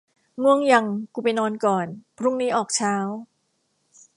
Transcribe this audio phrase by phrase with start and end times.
[0.41, 2.95] ง่วงยัง กูไปนอนก่อน พรุ่งนี้ออกเช้า